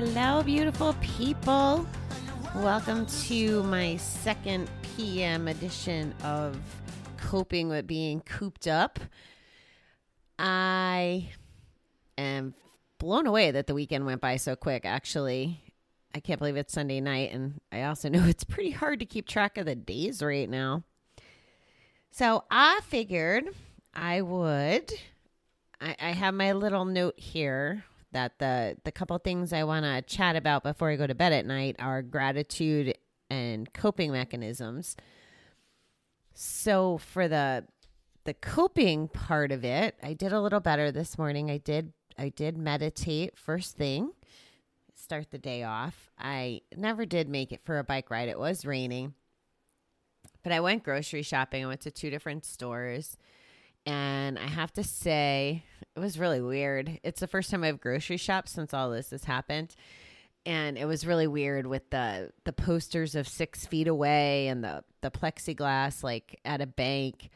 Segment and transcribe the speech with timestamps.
[0.00, 1.84] Hello, beautiful people.
[2.54, 6.56] Welcome to my second PM edition of
[7.16, 9.00] Coping with Being Cooped Up.
[10.38, 11.30] I
[12.16, 12.54] am
[12.98, 15.64] blown away that the weekend went by so quick, actually.
[16.14, 19.26] I can't believe it's Sunday night, and I also know it's pretty hard to keep
[19.26, 20.84] track of the days right now.
[22.12, 23.48] So I figured
[23.92, 24.92] I would.
[25.80, 30.02] I, I have my little note here that the the couple things I want to
[30.02, 32.96] chat about before I go to bed at night are gratitude
[33.30, 34.96] and coping mechanisms.
[36.34, 37.64] So for the
[38.24, 41.50] the coping part of it, I did a little better this morning.
[41.50, 44.12] I did I did meditate first thing.
[44.94, 46.10] Start the day off.
[46.18, 48.28] I never did make it for a bike ride.
[48.28, 49.14] It was raining.
[50.42, 51.64] But I went grocery shopping.
[51.64, 53.16] I went to two different stores.
[53.86, 55.64] And I have to say,
[55.98, 57.00] it was really weird.
[57.02, 59.74] It's the first time I've grocery shopped since all this has happened.
[60.46, 64.84] And it was really weird with the the posters of six feet away and the
[65.02, 67.30] the plexiglass like at a bank.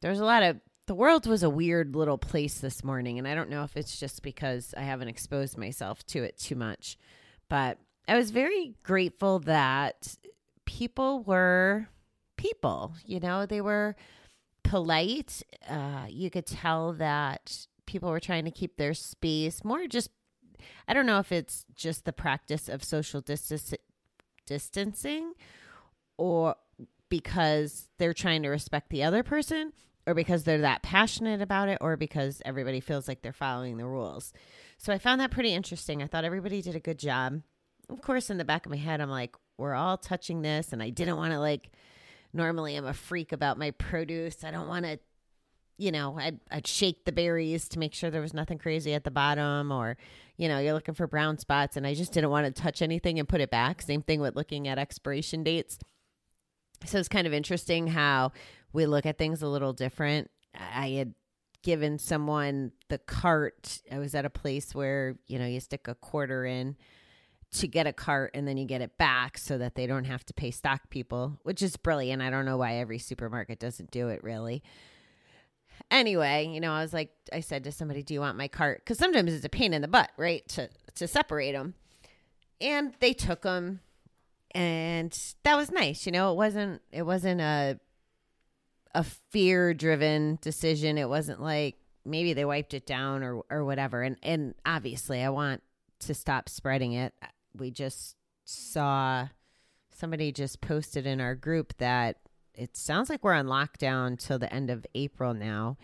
[0.00, 3.34] There's a lot of the world was a weird little place this morning, and I
[3.34, 6.96] don't know if it's just because I haven't exposed myself to it too much.
[7.48, 10.16] But I was very grateful that
[10.64, 11.88] people were
[12.36, 13.96] people, you know, they were
[14.62, 15.42] polite.
[15.68, 20.10] Uh, you could tell that people were trying to keep their space more just
[20.88, 23.74] I don't know if it's just the practice of social distance,
[24.46, 25.34] distancing
[26.16, 26.56] or
[27.08, 29.72] because they're trying to respect the other person
[30.06, 33.86] or because they're that passionate about it or because everybody feels like they're following the
[33.86, 34.32] rules.
[34.78, 36.02] So I found that pretty interesting.
[36.02, 37.42] I thought everybody did a good job.
[37.88, 40.82] Of course, in the back of my head, I'm like, we're all touching this, and
[40.82, 41.70] I didn't want to like
[42.32, 44.44] normally I'm a freak about my produce.
[44.44, 44.98] I don't want to,
[45.78, 49.04] you know, I'd, I'd shake the berries to make sure there was nothing crazy at
[49.04, 49.96] the bottom or,
[50.36, 53.18] you know, you're looking for brown spots and I just didn't want to touch anything
[53.18, 53.82] and put it back.
[53.82, 55.78] Same thing with looking at expiration dates.
[56.84, 58.32] So it's kind of interesting how
[58.72, 60.30] we look at things a little different.
[60.54, 61.14] I had
[61.62, 63.80] given someone the cart.
[63.90, 66.76] I was at a place where, you know, you stick a quarter in
[67.52, 70.24] to get a cart and then you get it back so that they don't have
[70.26, 72.22] to pay stock people, which is brilliant.
[72.22, 74.62] I don't know why every supermarket doesn't do it really.
[75.90, 78.82] Anyway, you know, I was like, I said to somebody, "Do you want my cart?"
[78.84, 81.74] Because sometimes it's a pain in the butt, right, to to separate them.
[82.60, 83.80] And they took them,
[84.52, 86.06] and that was nice.
[86.06, 87.78] You know, it wasn't it wasn't a
[88.94, 90.98] a fear driven decision.
[90.98, 94.02] It wasn't like maybe they wiped it down or or whatever.
[94.02, 95.62] And and obviously, I want
[96.00, 97.14] to stop spreading it
[97.58, 99.28] we just saw
[99.90, 102.18] somebody just posted in our group that
[102.56, 105.76] it sounds like we're on lockdown till the end of April now,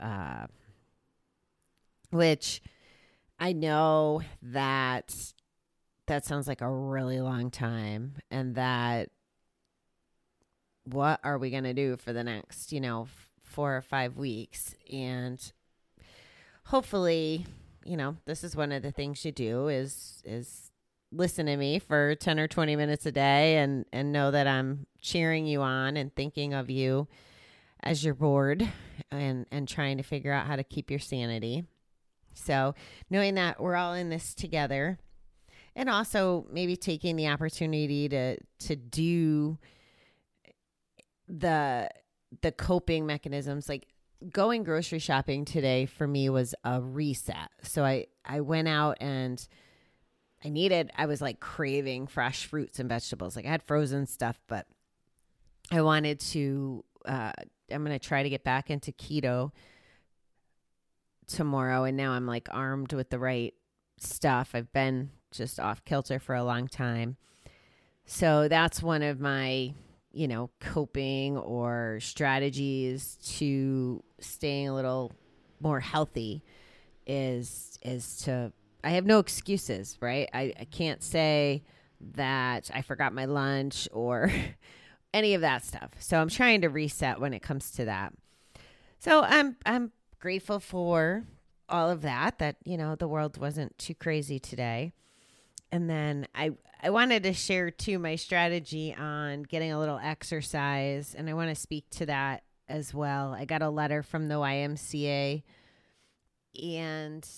[0.00, 0.46] uh,
[2.10, 2.62] which
[3.38, 5.14] I know that
[6.06, 9.10] that sounds like a really long time, and that
[10.84, 13.06] what are we going to do for the next, you know,
[13.42, 14.74] four or five weeks?
[14.92, 15.40] And
[16.64, 17.46] hopefully,
[17.84, 20.69] you know, this is one of the things you do is is
[21.12, 24.86] listen to me for 10 or 20 minutes a day and and know that I'm
[25.00, 27.08] cheering you on and thinking of you
[27.82, 28.68] as you're bored
[29.10, 31.64] and and trying to figure out how to keep your sanity.
[32.32, 32.74] So,
[33.10, 34.98] knowing that we're all in this together
[35.74, 39.58] and also maybe taking the opportunity to to do
[41.28, 41.88] the
[42.42, 43.86] the coping mechanisms like
[44.30, 47.48] going grocery shopping today for me was a reset.
[47.62, 49.46] So I I went out and
[50.44, 53.36] I needed, I was like craving fresh fruits and vegetables.
[53.36, 54.66] Like I had frozen stuff, but
[55.70, 57.32] I wanted to, uh,
[57.70, 59.52] I'm going to try to get back into keto
[61.26, 61.84] tomorrow.
[61.84, 63.54] And now I'm like armed with the right
[63.98, 64.50] stuff.
[64.54, 67.16] I've been just off kilter for a long time.
[68.06, 69.74] So that's one of my,
[70.10, 75.12] you know, coping or strategies to staying a little
[75.60, 76.42] more healthy
[77.06, 78.52] is is to
[78.84, 80.28] I have no excuses, right?
[80.32, 81.64] I, I can't say
[82.14, 84.32] that I forgot my lunch or
[85.14, 85.90] any of that stuff.
[85.98, 88.12] So I'm trying to reset when it comes to that.
[88.98, 91.24] So I'm I'm grateful for
[91.68, 94.92] all of that that, you know, the world wasn't too crazy today.
[95.72, 96.52] and then I
[96.82, 101.50] I wanted to share too my strategy on getting a little exercise, and I want
[101.50, 103.34] to speak to that as well.
[103.34, 105.42] I got a letter from the YMCA,
[106.62, 107.28] and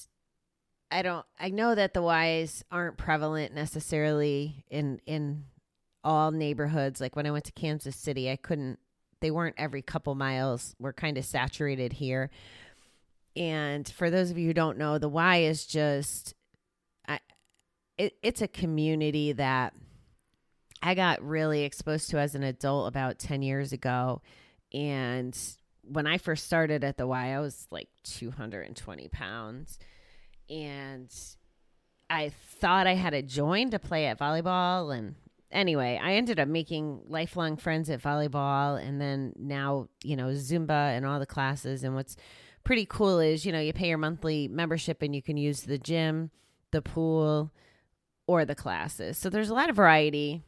[0.93, 1.25] I don't.
[1.41, 5.45] I know that the Ys aren't prevalent necessarily in in
[6.05, 7.01] all neighborhoods.
[7.01, 8.79] Like when I went to Kansas City, I couldn't.
[9.21, 10.75] They weren't every couple miles.
[10.79, 12.31] We're kind of saturated here.
[13.37, 16.35] And for those of you who don't know, the Y is just
[17.09, 17.21] I
[17.97, 19.75] it, it's a community that
[20.83, 24.21] I got really exposed to as an adult about 10 years ago.
[24.73, 25.39] And
[25.83, 29.79] when I first started at the Y, I was like 220 pounds.
[30.53, 31.13] And
[32.11, 34.97] I thought I had to join to play at volleyball.
[34.97, 35.15] And
[35.51, 38.81] anyway, I ended up making lifelong friends at volleyball.
[38.81, 41.85] And then now, you know, Zumba and all the classes.
[41.85, 42.17] And what's
[42.65, 45.79] pretty cool is, you know, you pay your monthly membership and you can use the
[45.79, 46.31] gym,
[46.71, 47.51] the pool,
[48.27, 49.17] or the classes.
[49.17, 50.43] So there's a lot of variety.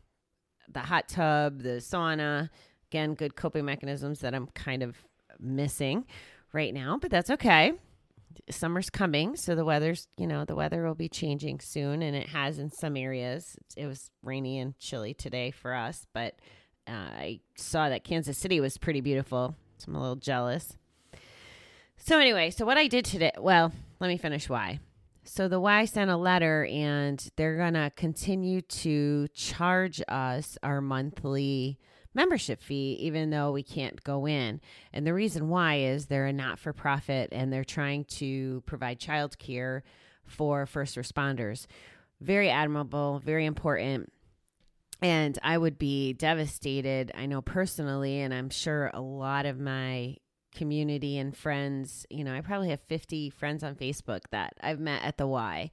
[0.68, 2.50] The hot tub, the sauna,
[2.90, 4.96] again, good coping mechanisms that I'm kind of
[5.38, 6.06] missing
[6.52, 7.72] right now, but that's okay.
[8.50, 12.28] Summer's coming, so the weather's, you know, the weather will be changing soon, and it
[12.28, 13.56] has in some areas.
[13.76, 16.34] It was rainy and chilly today for us, but
[16.86, 20.76] uh, I saw that Kansas City was pretty beautiful, so I'm a little jealous.
[21.96, 24.80] So, anyway, so what I did today, well, let me finish why.
[25.26, 30.82] So the Y sent a letter and they're going to continue to charge us our
[30.82, 31.78] monthly
[32.14, 34.60] membership fee, even though we can't go in.
[34.92, 38.98] And the reason why is they're a not for profit and they're trying to provide
[38.98, 39.82] child care
[40.24, 41.66] for first responders.
[42.20, 44.12] Very admirable, very important.
[45.02, 50.16] And I would be devastated, I know personally, and I'm sure a lot of my
[50.54, 52.06] community and friends.
[52.08, 55.70] You know, I probably have 50 friends on Facebook that I've met at the Y.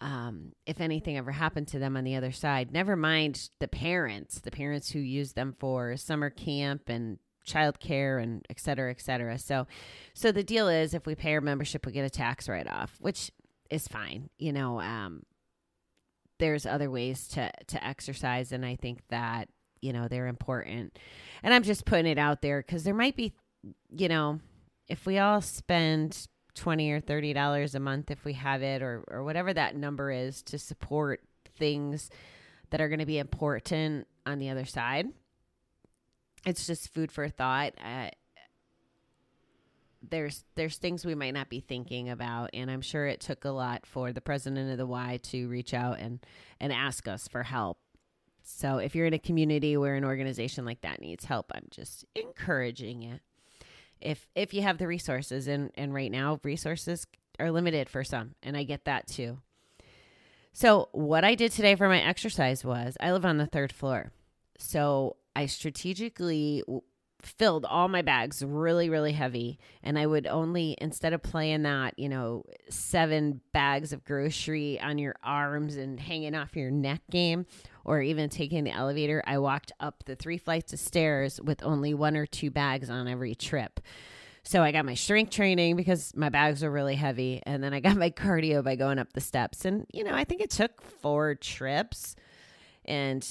[0.00, 4.40] Um, if anything ever happened to them on the other side, never mind the parents,
[4.40, 9.38] the parents who use them for summer camp and childcare and et cetera, et cetera.
[9.38, 9.66] So,
[10.14, 12.96] so the deal is if we pay our membership, we get a tax write off,
[13.00, 13.30] which
[13.70, 14.30] is fine.
[14.38, 15.22] You know, um,
[16.38, 18.50] there's other ways to, to exercise.
[18.50, 19.48] And I think that,
[19.80, 20.98] you know, they're important.
[21.42, 23.34] And I'm just putting it out there because there might be
[23.90, 24.40] you know,
[24.88, 29.04] if we all spend 20 or 30 dollars a month if we have it or
[29.08, 31.22] or whatever that number is to support
[31.56, 32.10] things
[32.70, 35.08] that are going to be important on the other side.
[36.44, 37.74] It's just food for thought.
[37.82, 38.10] Uh,
[40.08, 43.50] there's there's things we might not be thinking about and i'm sure it took a
[43.50, 46.18] lot for the president of the y to reach out and
[46.60, 47.78] and ask us for help.
[48.44, 52.04] So if you're in a community where an organization like that needs help i'm just
[52.16, 53.20] encouraging it
[54.02, 57.06] if if you have the resources and and right now resources
[57.38, 59.38] are limited for some and I get that too.
[60.52, 64.12] So what I did today for my exercise was I live on the third floor.
[64.58, 66.62] So I strategically
[67.22, 69.58] filled all my bags really really heavy.
[69.82, 74.98] And i would only instead of playing that you know seven bags of grocery on
[74.98, 77.46] your arms and hanging off your neck game
[77.84, 81.94] or even taking the elevator i walked up the three flights of stairs with only
[81.94, 83.80] one or two bags on every trip.
[84.44, 87.40] So i got my strength training because my bags were really heavy.
[87.44, 89.64] And then i got my cardio by going up the steps.
[89.64, 92.16] And you know i think it took four trips.
[92.84, 93.24] And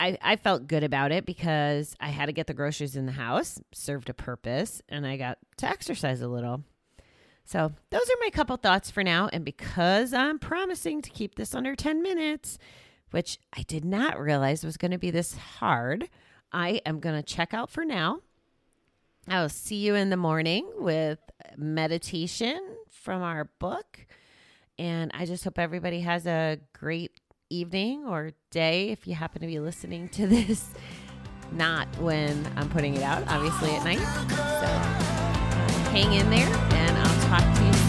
[0.00, 3.12] I, I felt good about it because I had to get the groceries in the
[3.12, 6.62] house, served a purpose, and I got to exercise a little.
[7.44, 9.28] So, those are my couple thoughts for now.
[9.32, 12.58] And because I'm promising to keep this under 10 minutes,
[13.10, 16.10] which I did not realize was going to be this hard,
[16.52, 18.20] I am going to check out for now.
[19.26, 21.18] I'll see you in the morning with
[21.56, 24.06] meditation from our book.
[24.78, 27.12] And I just hope everybody has a great
[27.50, 30.68] evening or day if you happen to be listening to this.
[31.52, 33.98] Not when I'm putting it out, obviously at night.
[33.98, 34.82] So uh,
[35.90, 37.88] hang in there and I'll talk to you soon.